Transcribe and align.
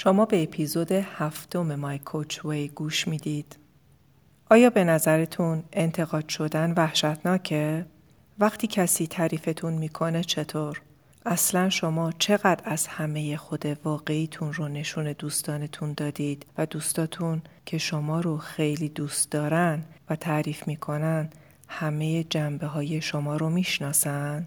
شما 0.00 0.24
به 0.24 0.42
اپیزود 0.42 0.92
هفتم 0.92 1.74
مای 1.74 1.98
کوچ 1.98 2.44
وی 2.44 2.68
گوش 2.68 3.08
می‌دید. 3.08 3.56
آیا 4.50 4.70
به 4.70 4.84
نظرتون 4.84 5.62
انتقاد 5.72 6.28
شدن 6.28 6.72
وحشتناکه؟ 6.76 7.86
وقتی 8.38 8.66
کسی 8.66 9.06
تعریفتون 9.06 9.72
می‌کنه 9.72 10.24
چطور؟ 10.24 10.80
اصلا 11.26 11.70
شما 11.70 12.12
چقدر 12.12 12.62
از 12.64 12.86
همه 12.86 13.36
خود 13.36 13.78
واقعیتون 13.84 14.52
رو 14.52 14.68
نشون 14.68 15.12
دوستانتون 15.12 15.92
دادید 15.92 16.46
و 16.58 16.66
دوستاتون 16.66 17.42
که 17.66 17.78
شما 17.78 18.20
رو 18.20 18.38
خیلی 18.38 18.88
دوست 18.88 19.30
دارن 19.30 19.84
و 20.10 20.16
تعریف 20.16 20.68
می‌کنن 20.68 21.30
همه 21.68 22.24
جنبه 22.24 22.66
های 22.66 23.00
شما 23.00 23.36
رو 23.36 23.50
می‌شناسن؟ 23.50 24.46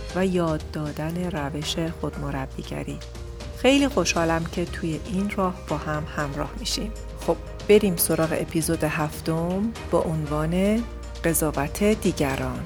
و 0.15 0.25
یاد 0.25 0.63
دادن 0.73 1.31
روش 1.31 1.75
خودمربیگری. 2.01 2.97
خیلی 3.57 3.87
خوشحالم 3.87 4.43
که 4.51 4.65
توی 4.65 4.99
این 5.05 5.29
راه 5.29 5.55
با 5.67 5.77
هم 5.77 6.03
همراه 6.15 6.51
میشیم. 6.59 6.91
خب 7.27 7.37
بریم 7.69 7.95
سراغ 7.95 8.29
اپیزود 8.31 8.83
هفتم 8.83 9.71
با 9.91 10.01
عنوان 10.01 10.83
قضاوت 11.23 11.83
دیگران. 11.83 12.59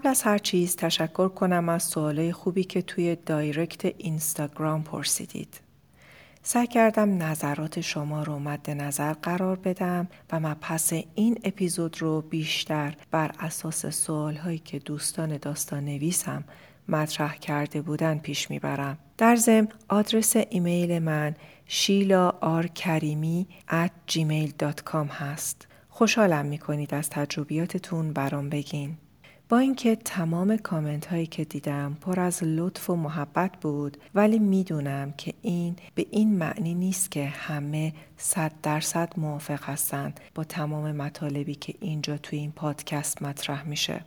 قبل 0.00 0.08
از 0.08 0.22
هر 0.22 0.38
چیز 0.38 0.76
تشکر 0.76 1.28
کنم 1.28 1.68
از 1.68 1.82
سوالای 1.82 2.32
خوبی 2.32 2.64
که 2.64 2.82
توی 2.82 3.16
دایرکت 3.16 3.94
اینستاگرام 3.98 4.82
پرسیدید. 4.82 5.60
سعی 6.42 6.66
کردم 6.66 7.22
نظرات 7.22 7.80
شما 7.80 8.22
رو 8.22 8.38
مد 8.38 8.70
نظر 8.70 9.12
قرار 9.12 9.56
بدم 9.56 10.08
و 10.32 10.40
مبحث 10.40 10.94
این 11.14 11.38
اپیزود 11.44 12.02
رو 12.02 12.20
بیشتر 12.20 12.96
بر 13.10 13.30
اساس 13.38 13.86
سوال 13.86 14.36
هایی 14.36 14.58
که 14.58 14.78
دوستان 14.78 15.36
داستان 15.36 15.84
نویسم 15.84 16.44
مطرح 16.88 17.36
کرده 17.36 17.82
بودن 17.82 18.18
پیش 18.18 18.50
می‌برم. 18.50 18.98
در 19.18 19.36
ضمن 19.36 19.68
آدرس 19.88 20.36
ایمیل 20.36 20.98
من 20.98 21.34
شیلا 21.66 22.28
آر 22.28 22.66
کریمی 22.66 23.46
at 23.68 24.12
gmail.com 24.12 25.10
هست. 25.10 25.68
خوشحالم 25.88 26.46
می‌کنید 26.46 26.94
از 26.94 27.10
تجربیاتتون 27.10 28.12
برام 28.12 28.48
بگین. 28.48 28.96
با 29.50 29.58
اینکه 29.58 29.96
تمام 29.96 30.56
کامنت 30.56 31.06
هایی 31.06 31.26
که 31.26 31.44
دیدم 31.44 31.96
پر 32.00 32.20
از 32.20 32.42
لطف 32.42 32.90
و 32.90 32.96
محبت 32.96 33.56
بود 33.60 33.96
ولی 34.14 34.38
می‌دونم 34.38 35.12
که 35.12 35.34
این 35.42 35.76
به 35.94 36.06
این 36.10 36.38
معنی 36.38 36.74
نیست 36.74 37.10
که 37.10 37.26
همه 37.26 37.92
صد 38.16 38.52
درصد 38.62 39.12
موافق 39.16 39.64
هستند 39.64 40.20
با 40.34 40.44
تمام 40.44 40.92
مطالبی 40.92 41.54
که 41.54 41.74
اینجا 41.80 42.16
توی 42.16 42.38
این 42.38 42.52
پادکست 42.52 43.22
مطرح 43.22 43.68
میشه. 43.68 44.04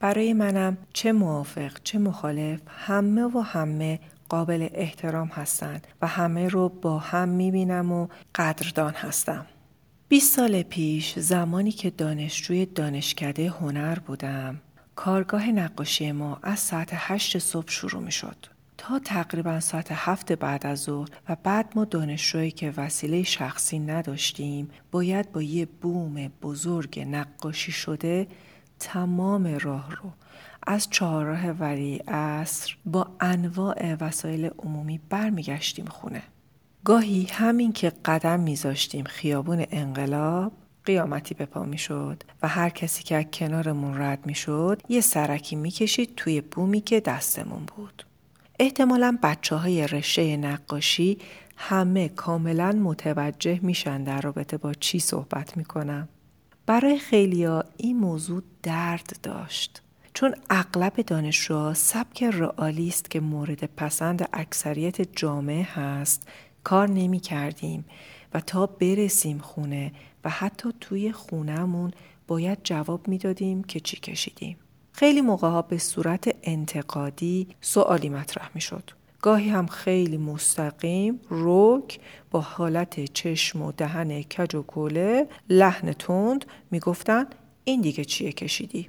برای 0.00 0.32
منم 0.32 0.78
چه 0.92 1.12
موافق 1.12 1.72
چه 1.84 1.98
مخالف 1.98 2.60
همه 2.66 3.22
و 3.22 3.40
همه 3.40 4.00
قابل 4.28 4.68
احترام 4.72 5.28
هستند 5.28 5.86
و 6.02 6.06
همه 6.06 6.48
رو 6.48 6.68
با 6.68 6.98
هم 6.98 7.28
می‌بینم 7.28 7.92
و 7.92 8.08
قدردان 8.34 8.92
هستم. 8.92 9.46
20 10.08 10.36
سال 10.36 10.62
پیش 10.62 11.18
زمانی 11.18 11.72
که 11.72 11.90
دانشجوی 11.90 12.66
دانشکده 12.66 13.48
هنر 13.50 13.98
بودم 13.98 14.60
کارگاه 14.94 15.50
نقاشی 15.50 16.12
ما 16.12 16.38
از 16.42 16.58
ساعت 16.58 16.90
هشت 16.92 17.38
صبح 17.38 17.70
شروع 17.70 18.02
می 18.02 18.12
شد. 18.12 18.36
تا 18.80 18.98
تقریبا 18.98 19.60
ساعت 19.60 19.88
هفت 19.92 20.32
بعد 20.32 20.66
از 20.66 20.78
ظهر 20.78 21.08
و 21.28 21.36
بعد 21.42 21.72
ما 21.76 21.84
دانشجویی 21.84 22.50
که 22.50 22.74
وسیله 22.76 23.22
شخصی 23.22 23.78
نداشتیم 23.78 24.70
باید 24.90 25.32
با 25.32 25.42
یه 25.42 25.66
بوم 25.66 26.28
بزرگ 26.42 27.00
نقاشی 27.00 27.72
شده 27.72 28.26
تمام 28.78 29.46
راه 29.46 29.94
رو 29.94 30.10
از 30.66 30.90
چهارراه 30.90 31.46
ولی 31.50 32.02
اصر 32.08 32.76
با 32.86 33.10
انواع 33.20 33.94
وسایل 34.00 34.50
عمومی 34.58 35.00
برمیگشتیم 35.10 35.86
خونه. 35.86 36.22
گاهی 36.84 37.28
همین 37.32 37.72
که 37.72 37.92
قدم 38.04 38.40
میذاشتیم 38.40 39.04
خیابون 39.04 39.66
انقلاب 39.70 40.52
قیامتی 40.84 41.34
به 41.34 41.46
پا 41.46 41.62
می 41.62 41.78
شد 41.78 42.22
و 42.42 42.48
هر 42.48 42.68
کسی 42.68 43.02
که 43.02 43.16
از 43.16 43.24
کنارمون 43.32 44.00
رد 44.00 44.26
می 44.26 44.34
شد 44.34 44.82
یه 44.88 45.00
سرکی 45.00 45.56
می 45.56 45.70
کشید 45.70 46.14
توی 46.16 46.40
بومی 46.40 46.80
که 46.80 47.00
دستمون 47.00 47.62
بود. 47.76 48.06
احتمالا 48.58 49.18
بچه 49.22 49.56
های 49.56 49.86
رشته 49.86 50.36
نقاشی 50.36 51.18
همه 51.56 52.08
کاملا 52.08 52.72
متوجه 52.72 53.60
میشن 53.62 54.04
در 54.04 54.20
رابطه 54.20 54.56
با 54.56 54.74
چی 54.74 54.98
صحبت 54.98 55.56
می‌کنم. 55.56 56.08
برای 56.66 56.98
خیلیا 56.98 57.64
این 57.76 57.98
موضوع 57.98 58.42
درد 58.62 59.16
داشت. 59.22 59.82
چون 60.14 60.34
اغلب 60.50 60.96
دانشجوها 60.96 61.74
سبک 61.74 62.22
رئالیست 62.22 63.10
که 63.10 63.20
مورد 63.20 63.64
پسند 63.76 64.28
اکثریت 64.32 65.16
جامعه 65.16 65.62
هست 65.62 66.28
کار 66.64 66.90
نمی 66.90 67.20
کردیم 67.20 67.84
و 68.34 68.40
تا 68.40 68.66
برسیم 68.66 69.38
خونه 69.38 69.92
و 70.24 70.30
حتی 70.30 70.72
توی 70.80 71.12
خونهمون 71.12 71.90
باید 72.26 72.58
جواب 72.64 73.08
می‌دادیم 73.08 73.64
که 73.64 73.80
چی 73.80 73.96
کشیدیم. 73.96 74.56
خیلی 74.92 75.20
موقع 75.20 75.48
ها 75.48 75.62
به 75.62 75.78
صورت 75.78 76.36
انتقادی 76.42 77.48
سوالی 77.60 78.08
مطرح 78.08 78.50
می 78.54 78.60
شد. 78.60 78.90
گاهی 79.22 79.48
هم 79.48 79.66
خیلی 79.66 80.16
مستقیم 80.16 81.20
روک 81.28 82.00
با 82.30 82.40
حالت 82.40 83.12
چشم 83.12 83.62
و 83.62 83.72
دهن 83.72 84.22
کج 84.22 84.54
و 84.54 84.62
کوله 84.62 85.28
لحن 85.48 85.92
تند 85.92 86.44
می‌گفتن 86.70 87.26
این 87.64 87.80
دیگه 87.80 88.04
چیه 88.04 88.32
کشیدی 88.32 88.88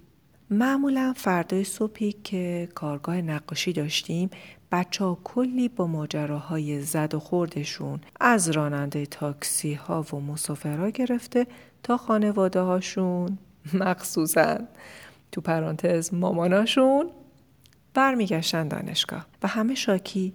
معمولا 0.50 1.13
فردای 1.18 1.63
صبحی 1.63 2.16
که 2.24 2.69
کارگاه 2.75 3.22
نقاشی 3.22 3.74
داشتیم 3.74 4.30
بچه 4.71 5.05
ها 5.05 5.17
کلی 5.23 5.69
با 5.69 5.87
ماجراهای 5.87 6.81
زد 6.81 7.13
و 7.13 7.19
خوردشون 7.19 7.99
از 8.19 8.49
راننده 8.49 9.05
تاکسی 9.05 9.73
ها 9.73 10.05
و 10.13 10.15
مسافرها 10.15 10.89
گرفته 10.89 11.47
تا 11.83 11.97
خانواده 11.97 12.59
هاشون 12.59 13.37
مخصوصا 13.73 14.57
تو 15.31 15.41
پرانتز 15.41 16.13
ماماناشون 16.13 17.09
برمیگشتن 17.93 18.67
دانشگاه. 18.67 19.25
و 19.43 19.47
همه 19.47 19.75
شاکی 19.75 20.33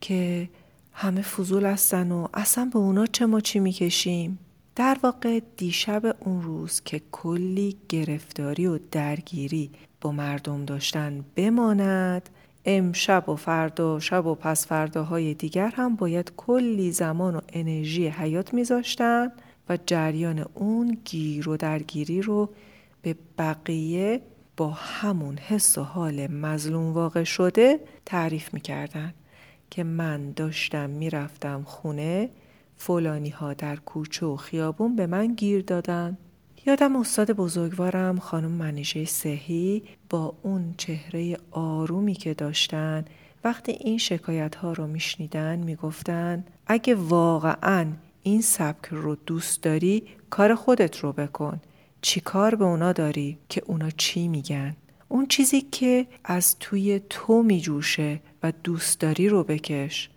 که 0.00 0.48
همه 0.92 1.22
فضول 1.22 1.66
هستن 1.66 2.12
و 2.12 2.28
اصلا 2.34 2.70
به 2.72 2.78
اونا 2.78 3.06
چه 3.06 3.26
ما 3.26 3.40
چی 3.40 3.58
می‌کشیم. 3.58 4.38
در 4.76 4.98
واقع 5.02 5.40
دیشب 5.56 6.16
اون 6.20 6.42
روز 6.42 6.80
که 6.80 7.02
کلی 7.12 7.76
گرفتاری 7.88 8.66
و 8.66 8.78
درگیری 8.90 9.70
با 10.00 10.12
مردم 10.12 10.64
داشتن 10.64 11.24
بماند 11.36 12.28
امشب 12.70 13.28
و 13.28 13.36
فردا 13.36 14.00
شب 14.00 14.26
و 14.26 14.34
پس 14.34 14.66
فرداهای 14.66 15.34
دیگر 15.34 15.68
هم 15.68 15.96
باید 15.96 16.32
کلی 16.36 16.92
زمان 16.92 17.34
و 17.34 17.40
انرژی 17.52 18.06
حیات 18.08 18.54
میذاشتن 18.54 19.32
و 19.68 19.78
جریان 19.86 20.44
اون 20.54 20.98
گیر 21.04 21.48
و 21.48 21.56
درگیری 21.56 22.22
رو 22.22 22.50
به 23.02 23.16
بقیه 23.38 24.20
با 24.56 24.70
همون 24.70 25.38
حس 25.38 25.78
و 25.78 25.82
حال 25.82 26.26
مظلوم 26.26 26.92
واقع 26.92 27.24
شده 27.24 27.80
تعریف 28.06 28.54
می‌کردن 28.54 29.14
که 29.70 29.84
من 29.84 30.32
داشتم 30.32 30.90
می‌رفتم 30.90 31.62
خونه 31.66 32.30
فلانی 32.76 33.30
ها 33.30 33.54
در 33.54 33.76
کوچه 33.76 34.26
و 34.26 34.36
خیابون 34.36 34.96
به 34.96 35.06
من 35.06 35.34
گیر 35.34 35.62
دادن. 35.62 36.18
یادم 36.68 36.96
استاد 36.96 37.30
بزرگوارم 37.30 38.18
خانم 38.18 38.50
منیژه 38.50 39.04
سهی 39.04 39.82
با 40.10 40.34
اون 40.42 40.74
چهره 40.76 41.36
آرومی 41.50 42.14
که 42.14 42.34
داشتن 42.34 43.04
وقتی 43.44 43.72
این 43.72 43.98
شکایت 43.98 44.54
ها 44.54 44.72
رو 44.72 44.86
میشنیدن 44.86 45.58
می‌گفتن 45.58 46.44
اگه 46.66 46.94
واقعا 46.94 47.86
این 48.22 48.42
سبک 48.42 48.86
رو 48.90 49.14
دوست 49.14 49.62
داری 49.62 50.02
کار 50.30 50.54
خودت 50.54 50.98
رو 50.98 51.12
بکن. 51.12 51.60
چی 52.02 52.20
کار 52.20 52.54
به 52.54 52.64
اونا 52.64 52.92
داری 52.92 53.38
که 53.48 53.62
اونا 53.66 53.90
چی 53.90 54.28
میگن؟ 54.28 54.76
اون 55.08 55.26
چیزی 55.26 55.60
که 55.60 56.06
از 56.24 56.58
توی 56.58 57.00
تو 57.10 57.42
میجوشه 57.42 58.20
و 58.42 58.52
دوست 58.64 59.00
داری 59.00 59.28
رو 59.28 59.44
بکش. 59.44 60.10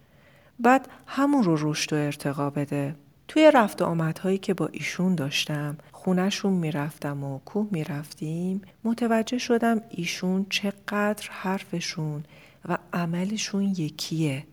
بعد 0.59 0.87
همون 1.07 1.43
رو 1.43 1.71
رشد 1.71 1.93
و 1.93 1.95
ارتقا 1.95 2.49
بده. 2.49 2.95
توی 3.31 3.51
رفت 3.53 3.81
و 3.81 3.85
آمدهایی 3.85 4.37
که 4.37 4.53
با 4.53 4.69
ایشون 4.71 5.15
داشتم 5.15 5.77
خونشون 5.91 6.53
می‌رفتم 6.53 7.23
و 7.23 7.39
کوه 7.39 7.67
می‌رفتیم 7.71 8.61
متوجه 8.83 9.37
شدم 9.37 9.81
ایشون 9.89 10.45
چقدر 10.49 11.29
حرفشون 11.29 12.23
و 12.69 12.77
عملشون 12.93 13.63
یکیه 13.63 14.43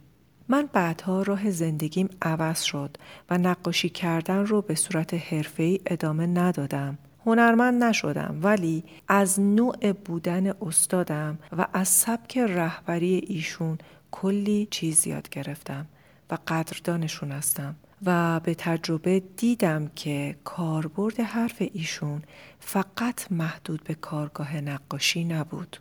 من 0.48 0.68
بعدها 0.72 1.22
راه 1.22 1.50
زندگیم 1.50 2.08
عوض 2.22 2.62
شد 2.62 2.96
و 3.30 3.38
نقاشی 3.38 3.88
کردن 3.88 4.46
رو 4.46 4.62
به 4.62 4.74
صورت 4.74 5.14
حرفه‌ای 5.14 5.80
ادامه 5.86 6.26
ندادم. 6.26 6.98
هنرمند 7.26 7.84
نشدم 7.84 8.40
ولی 8.42 8.84
از 9.08 9.40
نوع 9.40 9.92
بودن 9.92 10.52
استادم 10.62 11.38
و 11.58 11.66
از 11.72 11.88
سبک 11.88 12.38
رهبری 12.38 13.24
ایشون 13.26 13.78
کلی 14.10 14.68
چیز 14.70 15.06
یاد 15.06 15.28
گرفتم 15.28 15.86
و 16.30 16.38
قدردانشون 16.46 17.32
هستم 17.32 17.76
و 18.06 18.40
به 18.40 18.54
تجربه 18.54 19.22
دیدم 19.36 19.88
که 19.88 20.36
کاربرد 20.44 21.20
حرف 21.20 21.62
ایشون 21.72 22.22
فقط 22.60 23.32
محدود 23.32 23.84
به 23.84 23.94
کارگاه 23.94 24.60
نقاشی 24.60 25.24
نبود. 25.24 25.76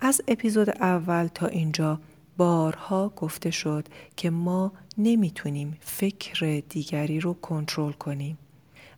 از 0.00 0.20
اپیزود 0.28 0.70
اول 0.70 1.26
تا 1.26 1.46
اینجا 1.46 2.00
بارها 2.36 3.08
گفته 3.16 3.50
شد 3.50 3.88
که 4.16 4.30
ما 4.30 4.72
نمی‌تونیم 4.98 5.78
فکر 5.80 6.62
دیگری 6.68 7.20
رو 7.20 7.34
کنترل 7.34 7.92
کنیم. 7.92 8.38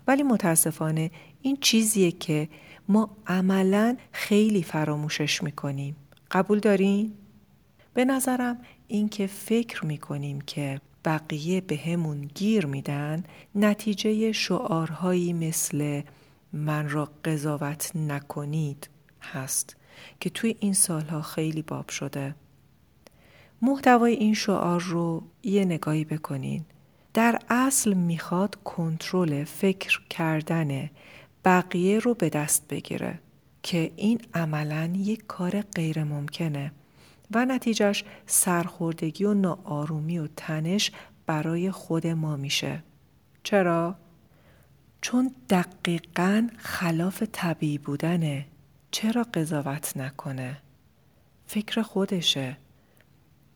ولی 0.07 0.23
متاسفانه 0.23 1.11
این 1.43 1.57
چیزیه 1.61 2.11
که 2.11 2.49
ما 2.89 3.17
عملا 3.27 3.97
خیلی 4.13 4.63
فراموشش 4.63 5.43
می‌کنیم. 5.43 5.97
قبول 6.31 6.59
دارین؟ 6.59 7.13
به 7.95 8.05
نظرم 8.05 8.59
اینکه 8.89 9.27
فکر 9.27 9.87
می‌کنیم 9.87 10.41
که 10.41 10.81
بقیه 11.05 11.61
به 11.61 11.77
همون 11.77 12.21
گیر 12.35 12.67
میدن 12.67 13.25
نتیجه 13.55 14.33
شعارهایی 14.33 15.33
مثل 15.33 16.03
من 16.53 16.89
را 16.89 17.09
قضاوت 17.25 17.97
نکنید 17.97 18.89
هست 19.23 19.77
که 20.21 20.31
توی 20.31 20.57
این 20.61 20.75
سالها 20.75 21.23
خیلی 21.23 21.63
باب 21.63 21.89
شده. 21.89 22.35
محتوای 23.63 24.13
این 24.13 24.35
شعار 24.35 24.81
رو 24.81 25.23
یه 25.43 25.65
نگاهی 25.65 26.05
بکنین. 26.05 26.65
در 27.15 27.39
اصل 27.49 27.93
می‌خواد 27.93 28.59
کنترل 28.65 29.45
فکر 29.45 30.01
کردن 30.11 30.91
بقیه 31.45 31.99
رو 31.99 32.15
به 32.15 32.29
دست 32.29 32.69
بگیره 32.69 33.19
که 33.63 33.93
این 33.97 34.21
عملا 34.35 34.93
یک 34.97 35.27
کار 35.27 35.61
غیر 35.61 36.05
ممکنه 36.05 36.73
و 37.35 37.45
نتیجهش 37.45 38.05
سرخوردگی 38.27 39.25
و 39.25 39.35
ناآرومی 39.35 40.19
و 40.19 40.29
تنش 40.37 40.91
برای 41.27 41.71
خود 41.71 42.07
ما 42.07 42.37
میشه. 42.37 42.83
چرا؟ 43.43 43.97
چون 45.01 45.35
دقیقا 45.51 46.49
خلاف 46.59 47.23
طبیعی 47.33 47.79
بودنه. 47.79 48.47
چرا 48.91 49.23
قضاوت 49.35 49.97
نکنه؟ 49.97 50.57
فکر 51.47 51.83
خودشه. 51.83 52.57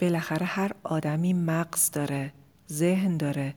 بالاخره 0.01 0.47
هر 0.47 0.73
آدمی 0.83 1.33
مغز 1.33 1.91
داره، 1.91 2.33
ذهن 2.73 3.17
داره 3.17 3.55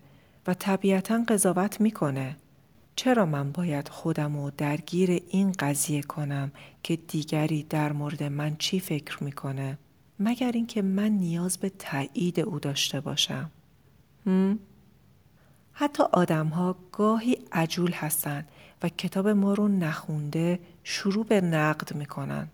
و 0.47 0.53
طبیعتا 0.53 1.23
قضاوت 1.27 1.81
می‌کنه. 1.81 2.35
چرا 2.95 3.25
من 3.25 3.51
باید 3.51 3.89
خودم 3.89 4.37
رو 4.37 4.51
درگیر 4.57 5.23
این 5.29 5.51
قضیه 5.51 6.01
کنم 6.01 6.51
که 6.83 6.95
دیگری 6.95 7.63
در 7.63 7.91
مورد 7.93 8.23
من 8.23 8.55
چی 8.55 8.79
فکر 8.79 9.23
می‌کنه؟ 9.23 9.77
مگر 10.19 10.51
اینکه 10.51 10.81
من 10.81 11.09
نیاز 11.09 11.57
به 11.57 11.69
تایید 11.69 12.39
او 12.39 12.59
داشته 12.59 12.99
باشم. 12.99 13.51
هم؟ 14.25 14.59
حتی 15.73 16.03
آدم 16.03 16.47
ها 16.47 16.75
گاهی 16.91 17.37
عجول 17.51 17.91
هستند 17.91 18.47
و 18.83 18.89
کتاب 18.89 19.27
ما 19.27 19.53
رو 19.53 19.67
نخونده 19.67 20.59
شروع 20.83 21.25
به 21.25 21.41
نقد 21.41 21.95
می‌کنن. 21.95 22.47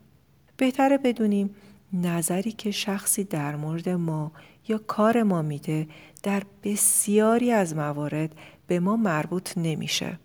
بهتره 0.58 0.98
بدونیم 0.98 1.56
نظری 1.94 2.52
که 2.52 2.72
شخصی 2.72 3.24
در 3.24 3.56
مورد 3.56 3.90
ما 3.90 4.32
یا 4.68 4.78
کار 4.78 5.24
ما 5.24 5.42
میده 5.42 5.88
در 6.24 6.44
بسیاری 6.64 7.52
از 7.52 7.76
موارد 7.76 8.36
به 8.68 8.80
ما 8.80 8.96
مربوط 8.96 9.58
نمیشه. 9.58 10.20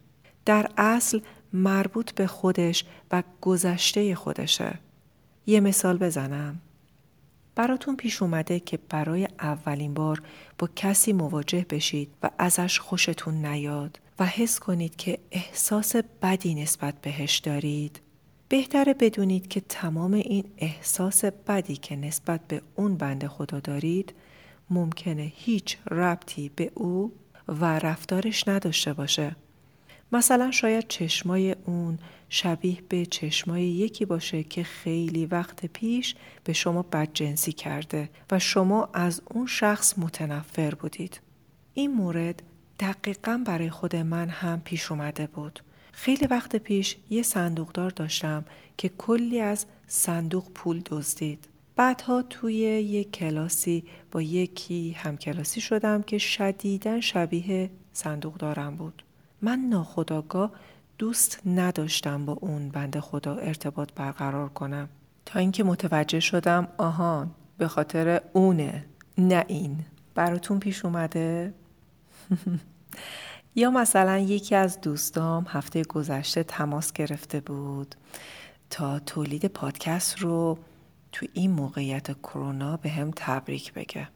در 0.44 0.70
اصل 0.76 1.20
مربوط 1.52 2.12
به 2.12 2.26
خودش 2.26 2.84
و 3.10 3.22
گذشته 3.40 4.14
خودشه. 4.14 4.78
یه 5.46 5.60
مثال 5.60 5.98
بزنم. 5.98 6.60
براتون 7.54 7.96
پیش 7.96 8.22
اومده 8.22 8.60
که 8.60 8.78
برای 8.88 9.28
اولین 9.40 9.94
بار 9.94 10.22
با 10.58 10.68
کسی 10.76 11.12
مواجه 11.12 11.66
بشید 11.70 12.10
و 12.22 12.30
ازش 12.38 12.78
خوشتون 12.78 13.46
نیاد 13.46 14.00
و 14.18 14.26
حس 14.26 14.58
کنید 14.58 14.96
که 14.96 15.18
احساس 15.30 15.96
بدی 16.22 16.54
نسبت 16.54 16.94
بهش 17.00 17.38
دارید. 17.38 18.00
بهتره 18.48 18.94
بدونید 18.94 19.48
که 19.48 19.60
تمام 19.60 20.12
این 20.12 20.44
احساس 20.58 21.24
بدی 21.24 21.76
که 21.76 21.96
نسبت 21.96 22.40
به 22.48 22.62
اون 22.74 22.96
بنده 22.96 23.28
خدا 23.28 23.60
دارید 23.60 24.14
ممکنه 24.70 25.32
هیچ 25.36 25.76
ربطی 25.90 26.50
به 26.56 26.70
او 26.74 27.12
و 27.48 27.78
رفتارش 27.78 28.48
نداشته 28.48 28.92
باشه. 28.92 29.36
مثلا 30.12 30.50
شاید 30.50 30.88
چشمای 30.88 31.56
اون 31.66 31.98
شبیه 32.32 32.78
به 32.88 33.06
چشمای 33.06 33.62
یکی 33.62 34.04
باشه 34.04 34.42
که 34.42 34.62
خیلی 34.62 35.26
وقت 35.26 35.66
پیش 35.66 36.14
به 36.44 36.52
شما 36.52 36.82
بدجنسی 36.82 37.52
کرده 37.52 38.10
و 38.30 38.38
شما 38.38 38.88
از 38.94 39.22
اون 39.30 39.46
شخص 39.46 39.98
متنفر 39.98 40.74
بودید. 40.74 41.20
این 41.74 41.94
مورد 41.94 42.42
دقیقا 42.80 43.42
برای 43.46 43.70
خود 43.70 43.96
من 43.96 44.28
هم 44.28 44.60
پیش 44.64 44.92
اومده 44.92 45.26
بود. 45.26 45.60
خیلی 45.92 46.26
وقت 46.26 46.56
پیش 46.56 46.96
یه 47.10 47.22
صندوقدار 47.22 47.90
داشتم 47.90 48.44
که 48.76 48.88
کلی 48.88 49.40
از 49.40 49.66
صندوق 49.86 50.50
پول 50.54 50.82
دزدید. 50.86 51.48
بعدها 51.76 52.22
توی 52.22 52.54
یک 52.54 53.12
کلاسی 53.12 53.84
با 54.12 54.22
یکی 54.22 54.90
همکلاسی 54.90 55.60
شدم 55.60 56.02
که 56.02 56.18
شدیدا 56.18 57.00
شبیه 57.00 57.70
صندوق 57.92 58.36
دارم 58.36 58.76
بود. 58.76 59.02
من 59.42 59.58
ناخداگاه 59.58 60.52
دوست 61.00 61.40
نداشتم 61.46 62.24
با 62.24 62.32
اون 62.32 62.68
بنده 62.68 63.00
خدا 63.00 63.36
ارتباط 63.36 63.92
برقرار 63.94 64.48
کنم. 64.48 64.88
تا 65.26 65.38
اینکه 65.38 65.64
متوجه 65.64 66.20
شدم 66.20 66.68
آهان 66.78 67.30
به 67.58 67.68
خاطر 67.68 68.20
اونه 68.32 68.84
نه 69.18 69.44
این. 69.48 69.84
براتون 70.14 70.60
پیش 70.60 70.84
اومده؟ 70.84 71.54
یا 73.54 73.70
مثلا 73.70 74.18
یکی 74.18 74.54
از 74.54 74.80
دوستام 74.80 75.46
هفته 75.48 75.82
گذشته 75.82 76.42
تماس 76.42 76.92
گرفته 76.92 77.40
بود 77.40 77.94
تا 78.70 78.98
تولید 78.98 79.46
پادکست 79.46 80.18
رو 80.18 80.58
تو 81.12 81.26
این 81.32 81.50
موقعیت 81.50 82.12
کرونا 82.12 82.76
به 82.76 82.88
هم 82.90 83.10
تبریک 83.16 83.72
بگه. 83.72 84.08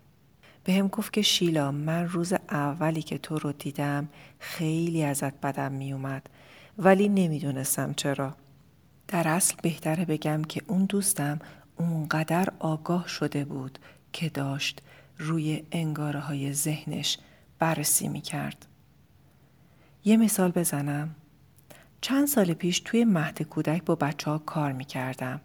به 0.64 0.72
هم 0.72 0.88
گفت 0.88 1.12
که 1.12 1.22
شیلا 1.22 1.72
من 1.72 2.08
روز 2.08 2.32
اولی 2.50 3.02
که 3.02 3.18
تو 3.18 3.38
رو 3.38 3.52
دیدم 3.52 4.08
خیلی 4.38 5.04
ازت 5.04 5.40
بدم 5.40 5.72
می 5.72 5.92
اومد 5.92 6.28
ولی 6.78 7.08
نمی‌دونستم 7.08 7.92
چرا. 7.92 8.36
در 9.08 9.28
اصل 9.28 9.54
بهتره 9.62 10.04
بگم 10.04 10.42
که 10.42 10.62
اون 10.66 10.84
دوستم 10.84 11.38
اونقدر 11.76 12.48
آگاه 12.58 13.08
شده 13.08 13.44
بود 13.44 13.78
که 14.12 14.28
داشت 14.28 14.82
روی 15.18 15.62
انگاره 15.72 16.20
های 16.20 16.52
ذهنش 16.52 17.18
بررسی 17.58 18.08
می 18.08 18.20
کرد. 18.20 18.66
یه 20.04 20.16
مثال 20.16 20.50
بزنم. 20.50 21.14
چند 22.00 22.26
سال 22.26 22.54
پیش 22.54 22.80
توی 22.80 23.04
مهد 23.04 23.42
کودک 23.42 23.84
با 23.84 23.94
بچه 23.94 24.30
ها 24.30 24.38
کار 24.38 24.72
می 24.72 24.84
کردم. 24.84 25.40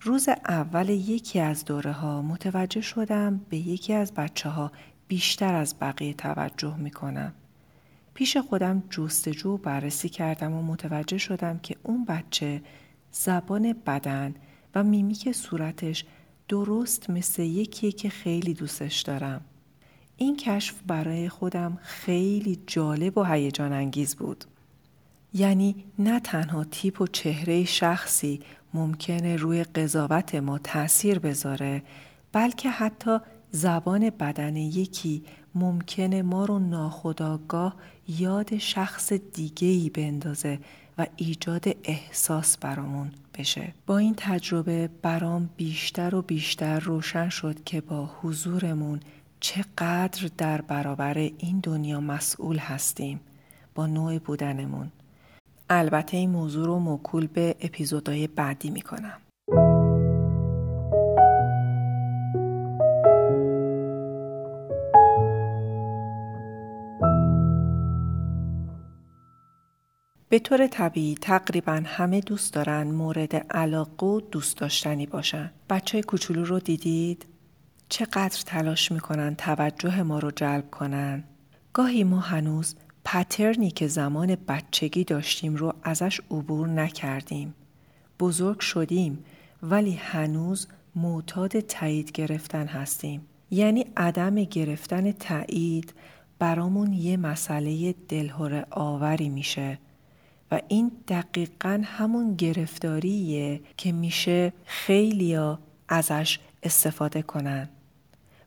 روز 0.00 0.28
اول 0.28 0.88
یکی 0.88 1.40
از 1.40 1.64
دوره 1.64 1.92
ها 1.92 2.22
متوجه 2.22 2.80
شدم 2.80 3.40
به 3.48 3.56
یکی 3.56 3.92
از 3.92 4.14
بچه 4.14 4.48
ها 4.48 4.72
بیشتر 5.08 5.54
از 5.54 5.74
بقیه 5.80 6.14
توجه 6.14 6.76
می 6.76 6.90
کنم. 6.90 7.32
پیش 8.14 8.36
خودم 8.36 8.82
جستجو 8.90 9.56
بررسی 9.56 10.08
کردم 10.08 10.52
و 10.52 10.62
متوجه 10.62 11.18
شدم 11.18 11.58
که 11.58 11.76
اون 11.82 12.04
بچه 12.04 12.62
زبان 13.12 13.72
بدن 13.86 14.34
و 14.74 14.82
میمیک 14.82 15.32
صورتش 15.32 16.04
درست 16.48 17.10
مثل 17.10 17.42
یکی 17.42 17.92
که 17.92 18.08
خیلی 18.08 18.54
دوستش 18.54 19.00
دارم. 19.00 19.40
این 20.16 20.36
کشف 20.36 20.74
برای 20.86 21.28
خودم 21.28 21.78
خیلی 21.82 22.62
جالب 22.66 23.18
و 23.18 23.24
هیجان 23.24 23.72
انگیز 23.72 24.16
بود. 24.16 24.44
یعنی 25.34 25.84
نه 25.98 26.20
تنها 26.20 26.64
تیپ 26.64 27.00
و 27.00 27.06
چهره 27.06 27.64
شخصی 27.64 28.40
ممکنه 28.74 29.36
روی 29.36 29.64
قضاوت 29.64 30.34
ما 30.34 30.58
تاثیر 30.58 31.18
بذاره 31.18 31.82
بلکه 32.32 32.70
حتی 32.70 33.18
زبان 33.56 34.10
بدن 34.10 34.56
یکی 34.56 35.22
ممکنه 35.54 36.22
ما 36.22 36.44
رو 36.44 36.58
ناخداگاه 36.58 37.76
یاد 38.08 38.58
شخص 38.58 39.12
دیگه 39.12 39.68
ای 39.68 39.90
بندازه 39.90 40.58
و 40.98 41.06
ایجاد 41.16 41.64
احساس 41.84 42.58
برامون 42.58 43.10
بشه. 43.38 43.74
با 43.86 43.98
این 43.98 44.14
تجربه 44.16 44.90
برام 45.02 45.50
بیشتر 45.56 46.14
و 46.14 46.22
بیشتر 46.22 46.80
روشن 46.80 47.28
شد 47.28 47.64
که 47.64 47.80
با 47.80 48.10
حضورمون 48.22 49.00
چقدر 49.40 50.30
در 50.38 50.60
برابر 50.60 51.18
این 51.18 51.60
دنیا 51.62 52.00
مسئول 52.00 52.58
هستیم. 52.58 53.20
با 53.74 53.86
نوع 53.86 54.18
بودنمون. 54.18 54.90
البته 55.70 56.16
این 56.16 56.30
موضوع 56.30 56.66
رو 56.66 56.78
موکول 56.78 57.26
به 57.26 57.56
اپیزودهای 57.60 58.26
بعدی 58.26 58.70
می‌کنم. 58.70 59.18
به 70.34 70.40
طور 70.40 70.66
طبیعی 70.66 71.14
تقریبا 71.14 71.82
همه 71.84 72.20
دوست 72.20 72.54
دارن 72.54 72.82
مورد 72.82 73.34
علاقه 73.34 74.06
و 74.06 74.20
دوست 74.20 74.58
داشتنی 74.58 75.06
باشن. 75.06 75.50
بچه 75.70 76.02
کوچولو 76.02 76.44
رو 76.44 76.58
دیدید؟ 76.58 77.26
چقدر 77.88 78.42
تلاش 78.46 78.92
می‌کنن 78.92 79.34
توجه 79.34 80.02
ما 80.02 80.18
رو 80.18 80.30
جلب 80.30 80.70
کنن؟ 80.70 81.24
گاهی 81.72 82.04
ما 82.04 82.20
هنوز 82.20 82.74
پترنی 83.04 83.70
که 83.70 83.86
زمان 83.86 84.36
بچگی 84.48 85.04
داشتیم 85.04 85.56
رو 85.56 85.72
ازش 85.82 86.20
عبور 86.30 86.68
نکردیم. 86.68 87.54
بزرگ 88.20 88.60
شدیم 88.60 89.24
ولی 89.62 89.92
هنوز 89.92 90.68
معتاد 90.96 91.60
تایید 91.60 92.12
گرفتن 92.12 92.66
هستیم. 92.66 93.26
یعنی 93.50 93.86
عدم 93.96 94.34
گرفتن 94.34 95.12
تایید 95.12 95.94
برامون 96.38 96.92
یه 96.92 97.16
مسئله 97.16 97.94
دلهوره 98.08 98.66
آوری 98.70 99.28
میشه 99.28 99.78
و 100.50 100.60
این 100.68 100.92
دقیقا 101.08 101.82
همون 101.84 102.34
گرفتاریه 102.34 103.60
که 103.76 103.92
میشه 103.92 104.52
خیلیا 104.64 105.58
ازش 105.88 106.38
استفاده 106.62 107.22
کنن 107.22 107.68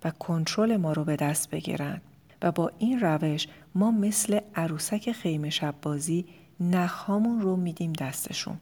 و 0.04 0.12
کنترل 0.12 0.78
ما 0.78 0.94
رو 0.94 1.04
به 1.04 1.16
دست 1.16 1.50
بگیرن 1.50 2.02
و 2.42 2.52
با 2.52 2.72
این 2.80 3.00
روش 3.00 3.48
ما 3.76 3.92
مثل 3.92 4.40
عروسک 4.56 5.12
خیمه 5.12 5.50
شب 5.50 5.76
بازی 5.82 6.26
نخهامون 6.60 7.42
رو 7.42 7.56
میدیم 7.56 7.94
دستشون. 7.94 8.58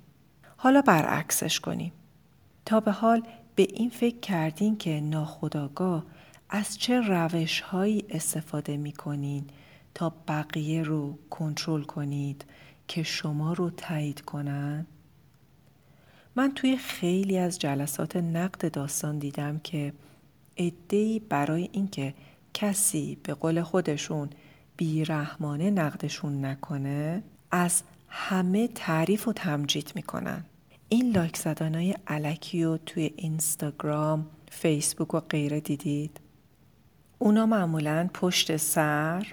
حالا 0.58 0.82
برعکسش 0.82 1.60
کنیم. 1.60 1.92
تا 2.65 2.80
به 2.80 2.92
حال 2.92 3.22
به 3.56 3.68
این 3.74 3.89
فکر 3.89 4.20
کردین 4.20 4.77
که 4.77 5.00
ناخداگاه 5.00 6.06
از 6.50 6.77
چه 6.77 7.01
روش 7.01 7.62
هایی 7.62 8.06
استفاده 8.10 8.77
می‌کنین 8.77 9.46
تا 9.94 10.13
بقیه 10.27 10.84
رو 10.84 11.18
کنترل 11.30 11.84
کنید 11.84 12.46
که 12.88 13.04
شما 13.04 13.54
رو 13.54 13.70
تایید 13.70 14.22
کنن؟ 14.22 14.86
من 16.36 16.51
توی 16.54 16.77
خیلی 16.77 17.38
از 17.38 17.60
جلسات 17.60 18.15
نقد 18.15 18.72
داستان 18.72 19.20
دیدم 19.20 19.60
که 19.60 19.94
ادهی 20.58 21.20
برای 21.20 21.70
اینکه 21.72 22.13
کسی 22.54 23.18
به 23.24 23.34
قول 23.34 23.62
خودشون 23.62 24.30
بیرحمانه 24.77 25.72
نقدشون 25.72 26.46
نکنه 26.46 27.24
از 27.51 27.84
همه 28.10 28.68
تعریف 28.68 29.27
و 29.27 29.34
تمجید 29.34 29.92
می‌کنن 29.96 30.44
این 30.89 31.12
لایک 31.12 31.38
زدنهای 31.38 31.96
علکی 32.08 32.63
و 32.63 32.77
توی 32.77 33.12
اینستاگرام 33.15 34.27
فیسبوک 34.51 35.13
و 35.13 35.20
غیره 35.20 35.60
دیدید 35.60 36.20
اونا 37.20 37.46
معمولا 37.46 38.10
پشت 38.13 38.58
سر 38.58 39.27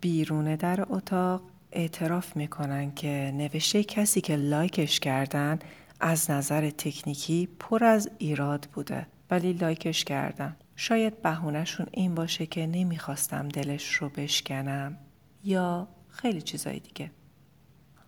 بیرون 0.00 0.56
در 0.56 0.86
اتاق 0.88 1.42
اعتراف 1.74 2.36
می‌کنن 2.36 2.94
که 2.94 3.32
نوشته 3.34 3.84
کسی 3.84 4.20
که 4.20 4.36
لایکش 4.36 5.00
کردن 5.00 5.58
از 6.00 6.30
نظر 6.30 6.70
تکنیکی 6.70 7.48
پر 7.58 7.84
از 7.84 8.10
ایراد 8.18 8.68
بوده 8.72 9.06
ولی 9.30 9.52
لایکش 9.52 10.04
کردن. 10.04 10.56
شاید 10.76 11.22
بهونهشون 11.22 11.86
این 11.92 12.14
باشه 12.14 12.46
که 12.46 12.66
نمی‌خواستم 12.66 13.48
دلش 13.48 13.94
رو 13.94 14.08
بشکنم 14.08 14.96
یا 15.44 15.88
خیلی 16.08 16.42
چیزای 16.42 16.78
دیگه. 16.78 17.10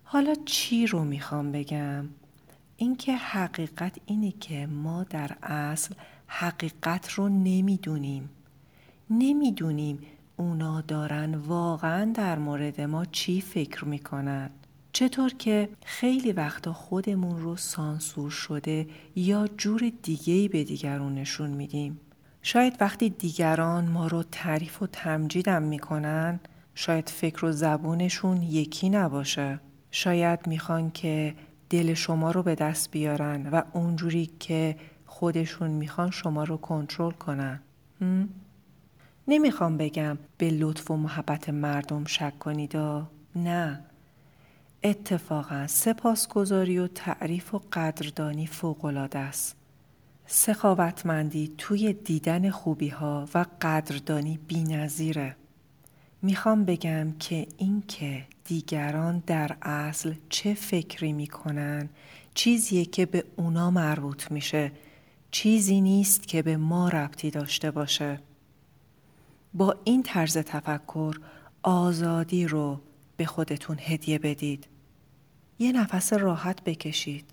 حالا 0.03 0.35
چی 0.45 0.87
رو 0.87 1.03
می‌خوام 1.03 1.51
بگم؟ 1.51 2.09
اینکه 2.77 3.15
حقیقت 3.15 3.97
اینه 4.05 4.31
که 4.31 4.67
ما 4.67 5.03
در 5.03 5.37
اصل 5.43 5.95
حقیقت 6.27 7.09
رو 7.11 7.29
نمی‌دونیم. 7.29 8.29
نمی‌دونیم 9.09 9.99
اونا 10.37 10.81
دارن 10.81 11.35
واقعا 11.35 12.11
در 12.13 12.39
مورد 12.39 12.81
ما 12.81 13.05
چی 13.05 13.41
فکر 13.41 13.85
می‌کنن؟ 13.85 14.49
چطور 14.93 15.29
که 15.29 15.69
خیلی 15.85 16.31
وقتا 16.31 16.73
خودمون 16.73 17.41
رو 17.41 17.55
سانسور 17.55 18.31
شده 18.31 18.87
یا 19.15 19.47
جور 19.57 19.91
دیگهی 20.03 20.47
به 20.47 20.63
دیگرون 20.63 21.15
نشون 21.15 21.49
میدیم. 21.49 21.99
شاید 22.41 22.77
وقتی 22.81 23.09
دیگران 23.09 23.87
ما 23.89 24.07
رو 24.07 24.23
تعریف 24.31 24.81
و 24.81 24.87
تمجیدم 24.87 25.63
می‌کنن 25.63 26.39
شاید 26.75 27.09
فکر 27.09 27.45
و 27.45 27.51
زبونشون 27.51 28.41
یکی 28.41 28.89
نباشه. 28.89 29.59
شاید 29.91 30.47
می‌خوان 30.47 30.91
که 30.91 31.35
دل 31.69 31.93
شما 31.93 32.31
رو 32.31 32.43
به 32.43 32.55
دست 32.55 32.91
بیارن 32.91 33.49
و 33.49 33.61
اونجوری 33.73 34.29
که 34.39 34.75
خودشون 35.05 35.71
می‌خوان 35.71 36.11
شما 36.11 36.43
رو 36.43 36.57
کنترل 36.57 37.11
کنن. 37.11 37.59
نمی‌خوام 39.27 39.77
بگم 39.77 40.17
به 40.37 40.49
لطف 40.49 40.91
و 40.91 40.97
محبت 40.97 41.49
مردم 41.49 42.05
شک 42.05 42.39
کنید 42.39 42.75
نه. 43.35 43.83
اتفاقا 44.83 45.67
سپاسگزاری 45.67 46.79
و 46.79 46.87
تعریف 46.87 47.53
و 47.53 47.61
قدردانی 47.73 48.47
فوقالعاده 48.47 49.19
است. 49.19 49.55
سخاوتمندی 50.25 51.53
توی 51.57 51.93
دیدن 51.93 52.49
خوبی 52.49 52.89
ها 52.89 53.27
و 53.33 53.45
قدردانی 53.61 54.39
نظیره. 54.63 55.35
می‌خوام 56.21 56.65
بگم 56.65 57.11
که 57.19 57.47
اینکه 57.57 58.25
دیگران 58.45 59.23
در 59.27 59.57
اصل 59.61 60.13
چه 60.29 60.53
فکری 60.53 61.13
می‌کنن 61.13 61.89
چیزیه 62.33 62.85
که 62.85 63.05
به 63.05 63.23
اونا 63.35 63.71
مربوط 63.71 64.31
میشه 64.31 64.71
چیزی 65.31 65.81
نیست 65.81 66.27
که 66.27 66.41
به 66.41 66.57
ما 66.57 66.89
ربطی 66.89 67.31
داشته 67.31 67.71
باشه. 67.71 68.19
با 69.53 69.75
این 69.83 70.03
طرز 70.03 70.37
تفکر 70.37 71.19
آزادی 71.63 72.47
رو 72.47 72.81
به 73.17 73.25
خودتون 73.25 73.77
هدیه 73.79 74.19
بدید. 74.19 74.67
یه 75.59 75.71
نفس 75.71 76.13
راحت 76.13 76.63
بکشید. 76.63 77.25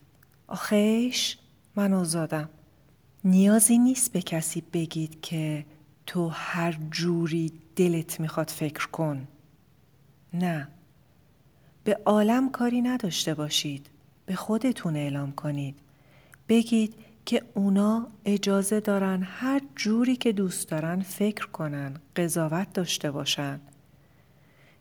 آخیش 0.46 1.38
من 1.76 1.92
آزادم. 1.92 2.48
نیازی 3.24 3.78
نیست 3.78 4.12
به 4.12 4.22
کسی 4.22 4.62
بگید 4.72 5.20
که 5.20 5.66
تو 6.06 6.28
هر 6.28 6.72
جوری 6.90 7.52
دلت 7.76 8.20
می‌خواد 8.20 8.48
فکر 8.50 8.88
کن. 8.88 9.28
نه. 10.34 10.68
به 11.84 12.00
عالم 12.04 12.50
کاری 12.50 12.80
نداشته 12.82 13.34
باشید. 13.34 13.90
به 14.26 14.34
خودتون 14.34 14.96
اعلام 14.96 15.32
کنید. 15.32 15.76
بگید 16.48 16.94
که 17.26 17.42
اونا 17.54 18.08
اجازه 18.24 18.80
دارن 18.80 19.22
هر 19.22 19.60
جوری 19.76 20.16
که 20.16 20.32
دوست 20.32 20.68
دارن 20.68 21.00
فکر 21.00 21.46
کنن 21.46 21.94
قضاوت 22.16 22.72
داشته 22.72 23.10
باشن 23.10 23.60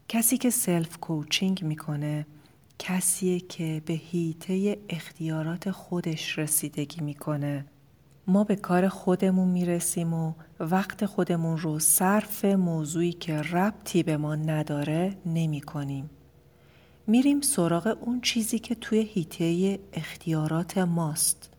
کسی 0.07 0.38
که 0.38 0.50
سلف 0.50 0.97
کوچینگ 0.97 1.63
می‌کنه 1.63 2.25
کسیه 2.79 3.39
که 3.39 3.81
به 3.85 3.93
هیته 3.93 4.77
اختیارات 4.89 5.71
خودش 5.71 6.39
رسیدگی 6.39 7.01
می‌کنه 7.01 7.65
ما 8.27 8.43
به 8.43 8.55
کار 8.55 8.88
خودمون 8.88 9.47
می‌رسیم 9.47 10.13
و 10.13 10.33
وقت 10.59 11.05
خودمون 11.05 11.57
رو 11.57 11.79
صرف 11.79 12.45
موضوعی 12.45 13.13
که 13.13 13.38
ربطی 13.38 14.03
به 14.03 14.17
ما 14.17 14.35
نداره 14.35 15.17
نمی 15.25 15.62
کنیم. 15.62 16.09
میریم 17.07 17.41
سراغ 17.41 17.97
اون 18.01 18.21
چیزی 18.21 18.59
که 18.59 18.75
توی 18.75 19.00
هیته 19.00 19.79
اختیارات 19.93 20.77
ماست. 20.77 21.52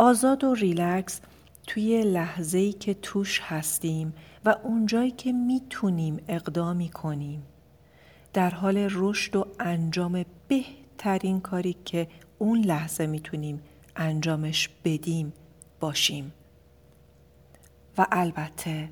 آزاد 0.00 0.44
و 0.44 0.54
ریلکس 0.54 1.20
توی 1.66 2.02
لحظه‌ای 2.02 2.72
که 2.72 2.94
توش 2.94 3.40
هستیم 3.42 4.14
و 4.44 4.56
اونجایی 4.62 5.10
که 5.10 5.32
می‌تونیم 5.32 6.20
اقدامی 6.28 6.88
کنیم. 6.88 7.42
در 8.32 8.50
حال 8.50 8.88
رشد 8.92 9.36
و 9.36 9.46
انجام 9.60 10.24
بهترین 10.48 11.40
کاری 11.40 11.76
که 11.84 12.08
اون 12.38 12.60
لحظه 12.60 13.06
می‌تونیم 13.06 13.62
انجامش 13.96 14.68
بدیم 14.84 15.32
باشیم 15.80 16.32
و 17.98 18.06
البته 18.12 18.88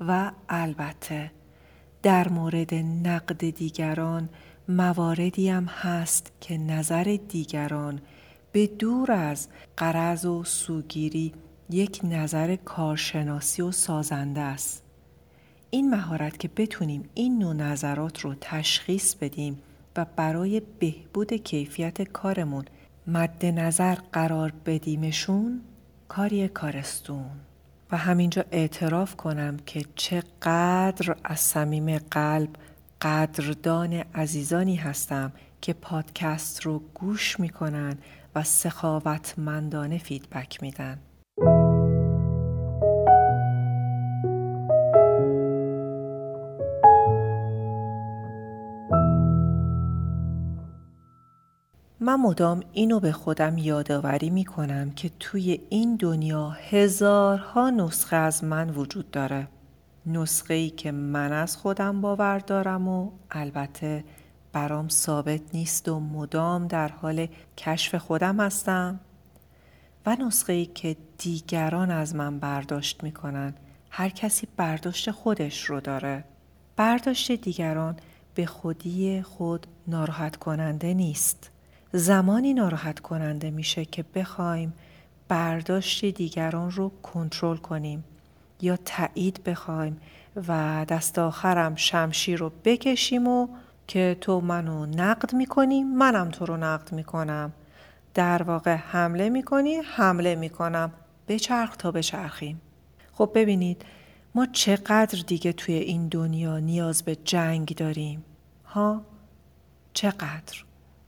و 0.00 0.32
البته 0.48 1.30
در 2.02 2.28
مورد 2.28 2.74
نقد 2.74 3.50
دیگران 3.50 4.28
مواردی 4.68 5.48
هم 5.48 5.64
هست 5.64 6.32
که 6.40 6.58
نظر 6.58 7.18
دیگران 7.28 8.00
به 8.52 8.66
دور 8.66 9.12
از 9.12 9.48
قرض 9.76 10.24
و 10.24 10.44
سوگیری 10.44 11.32
یک 11.70 12.00
نظر 12.04 12.56
کارشناسی 12.56 13.62
و 13.62 13.72
سازنده 13.72 14.40
است. 14.40 14.82
این 15.70 15.90
مهارت 15.90 16.38
که 16.38 16.50
بتونیم 16.56 17.10
این 17.14 17.38
نوع 17.38 17.54
نظرات 17.54 18.20
رو 18.20 18.34
تشخیص 18.40 19.14
بدیم 19.14 19.58
و 19.96 20.06
برای 20.16 20.62
بهبود 20.78 21.32
کیفیت 21.32 22.02
کارمون 22.02 22.64
مد 23.06 23.46
نظر 23.46 23.94
قرار 23.94 24.52
بدیمشون 24.66 25.60
کاری 26.08 26.48
کارستون 26.48 27.30
و 27.90 27.96
همینجا 27.96 28.44
اعتراف 28.50 29.16
کنم 29.16 29.56
که 29.66 29.84
چقدر 29.94 31.16
از 31.24 31.40
صمیم 31.40 31.98
قلب 31.98 32.48
قدردان 33.02 33.92
عزیزانی 33.92 34.76
هستم 34.76 35.32
که 35.60 35.72
پادکست 35.72 36.62
رو 36.62 36.82
گوش 36.94 37.40
می‌کنن 37.40 37.98
و 38.34 38.42
سخاوتمندانه 38.42 39.98
فیدبک 39.98 40.62
میدن. 40.62 40.98
من 52.00 52.20
مدام 52.20 52.60
اینو 52.72 53.00
به 53.00 53.12
خودم 53.12 53.58
یادآوری 53.58 54.30
می 54.30 54.44
کنم 54.44 54.90
که 54.90 55.10
توی 55.20 55.60
این 55.68 55.96
دنیا 55.96 56.50
هزارها 56.50 57.70
نسخه 57.70 58.16
از 58.16 58.44
من 58.44 58.70
وجود 58.70 59.10
داره. 59.10 59.48
نسخه 60.06 60.54
ای 60.54 60.70
که 60.70 60.92
من 60.92 61.32
از 61.32 61.56
خودم 61.56 62.00
باور 62.00 62.38
دارم 62.38 62.88
و 62.88 63.10
البته 63.30 64.04
برام 64.52 64.88
ثابت 64.88 65.40
نیست 65.54 65.88
و 65.88 66.00
مدام 66.00 66.66
در 66.66 66.88
حال 66.88 67.26
کشف 67.56 67.94
خودم 67.94 68.40
هستم. 68.40 69.00
و 70.06 70.16
نسخه 70.16 70.52
ای 70.52 70.66
که 70.66 70.96
دیگران 71.18 71.90
از 71.90 72.14
من 72.14 72.38
برداشت 72.38 73.02
می‌کنن 73.02 73.54
هر 73.90 74.08
کسی 74.08 74.48
برداشت 74.56 75.10
خودش 75.10 75.64
رو 75.64 75.80
داره. 75.80 76.24
برداشت 76.76 77.32
دیگران 77.32 77.96
به 78.34 78.46
خودی 78.46 79.22
خود 79.22 79.66
ناراحت 79.86 80.36
کننده 80.36 80.94
نیست. 80.94 81.50
زمانی 81.92 82.54
ناراحت 82.54 83.00
کننده 83.00 83.50
میشه 83.50 83.84
که 83.84 84.04
بخوایم 84.14 84.72
برداشت 85.28 86.04
دیگران 86.04 86.70
رو 86.70 86.92
کنترل 87.02 87.56
کنیم 87.56 88.04
یا 88.60 88.76
تایید 88.76 89.44
بخوایم 89.44 90.00
و 90.48 90.84
دست 90.88 91.18
آخرم 91.18 91.76
شمشیر 91.76 92.38
رو 92.38 92.52
بکشیم 92.64 93.28
و 93.28 93.48
که 93.86 94.16
تو 94.20 94.40
منو 94.40 94.86
نقد 94.86 95.34
می‌کنی 95.34 95.82
منم 95.84 96.28
تو 96.28 96.46
رو 96.46 96.56
نقد 96.56 96.92
می‌کنم. 96.92 97.52
در 98.14 98.42
واقع 98.42 98.74
حمله 98.74 99.28
می‌کنی 99.28 99.74
حمله 99.74 100.34
می‌کنم. 100.34 100.92
بچرخ 101.28 101.76
تا 101.76 101.90
بچرخیم 101.90 102.60
خب 103.12 103.30
ببینید 103.34 103.84
ما 104.34 104.46
چقدر 104.46 105.22
دیگه 105.26 105.52
توی 105.52 105.74
این 105.74 106.08
دنیا 106.08 106.58
نیاز 106.58 107.02
به 107.02 107.16
جنگ 107.16 107.74
داریم؟ 107.76 108.24
ها؟ 108.66 109.02
چقدر؟ 109.92 110.64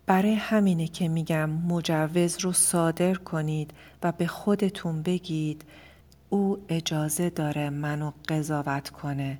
برای 0.07 0.35
همینه 0.35 0.89
که 0.89 1.09
میگم 1.09 1.51
مجوز 1.51 2.39
رو 2.41 2.53
صادر 2.53 3.15
کنید 3.15 3.71
و 4.03 4.13
به 4.13 4.27
خودتون 4.27 5.03
بگید 5.03 5.65
او 6.29 6.59
اجازه 6.69 7.31
داره 7.31 7.71
منو 7.71 8.13
قضاوت 8.29 8.91
کنه. 8.91 9.39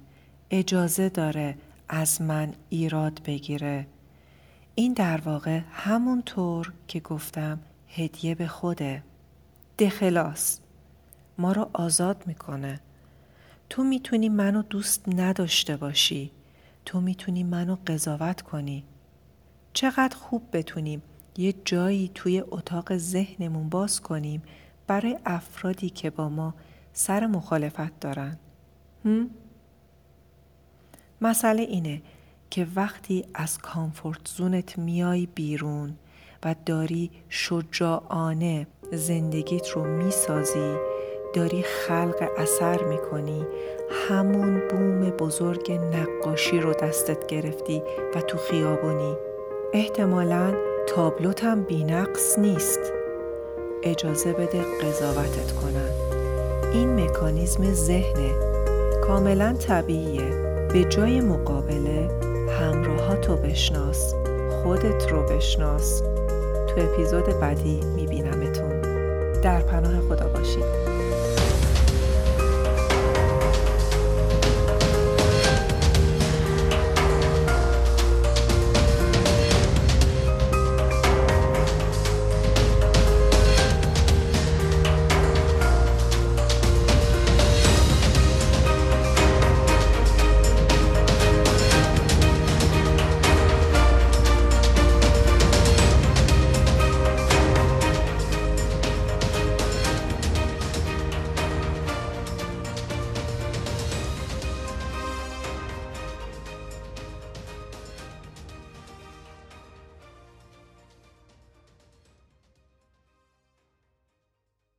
اجازه 0.51 1.09
داره 1.09 1.57
از 1.89 2.23
من 2.23 2.53
ایراد 2.69 3.21
بگیره. 3.25 3.87
این 4.75 4.93
در 4.93 5.21
واقع 5.21 5.61
همونطور 5.73 6.73
که 6.89 7.01
گفتم 7.01 7.61
هدیه 7.89 8.35
به 8.35 8.47
خوده. 8.47 9.03
دخلاس 9.79 10.61
ما 11.39 11.53
رو 11.53 11.71
آزاد 11.73 12.23
می‌کنه. 12.27 12.81
تو 13.71 13.85
می‌تونی 13.85 14.29
منو 14.29 14.63
دوست 14.63 15.09
نداشته 15.09 15.77
باشی. 15.77 16.31
تو 16.87 17.01
می‌تونی 17.01 17.43
منو 17.43 17.77
قضاوت 17.87 18.43
کنی. 18.43 18.85
چقدر 19.73 20.17
خوب 20.17 20.43
بتونیم 20.53 21.03
یه 21.37 21.55
جایی 21.65 22.11
توی 22.15 22.41
اتاق 22.51 22.97
ذهنمون 22.97 23.69
باز 23.69 24.01
کنیم 24.01 24.43
برای 24.87 25.19
افرادی 25.27 25.91
که 25.91 26.11
با 26.11 26.29
ما 26.29 26.55
سر 26.93 27.27
مخالفت 27.27 28.01
دارن. 28.01 28.39
هم؟ 29.05 29.31
مسئله 31.21 31.63
اینه 31.63 32.03
که 32.51 32.67
وقتی 32.77 33.25
از 33.35 33.59
کامفورت 33.59 34.29
زونت 34.29 34.79
میای 34.79 35.29
بیرون 35.35 35.95
و 36.45 36.55
داری 36.67 37.11
شجاعانه 37.29 38.67
زندگیت 38.93 39.69
رو 39.69 39.85
می‌سازی 39.85 40.75
داری 41.35 41.63
خلق 41.63 42.29
اثر 42.39 42.85
می‌کنی 42.85 43.47
همون 44.09 44.69
بوم 44.69 45.11
بزرگ 45.11 45.73
نقاشی 45.73 46.61
رو 46.61 46.73
دستت 46.73 47.27
گرفتی 47.27 47.83
و 48.15 48.21
تو 48.21 48.39
خیابونی. 48.39 49.15
احتمالا 49.73 50.55
تابلوت 50.87 51.45
هم 51.45 51.63
بینقص 51.63 52.39
نیست. 52.39 52.81
اجازه 53.83 54.33
بده 54.33 54.63
قضاوتت 54.63 55.53
کنن 55.53 55.91
این 56.73 57.05
مکانیزم 57.05 57.73
ذهنه. 57.73 58.35
کاملا 59.07 59.53
طبیعیه. 59.53 60.54
به 60.75 60.85
جای 60.85 61.21
مقابله 61.21 62.11
همراهاتو 62.61 63.37
بشناس 63.37 64.15
خودت 64.63 65.13
رو 65.13 65.23
بشناس. 65.23 66.03
تو 66.69 66.75
اپیزود 66.77 67.41
بعدی 67.41 67.81
میبینمتون. 67.97 68.81
در 69.43 69.61
پناه 69.61 70.01
خدا 70.01 70.29
باشید. 70.29 70.84